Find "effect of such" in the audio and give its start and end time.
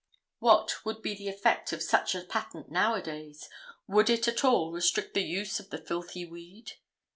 1.27-2.15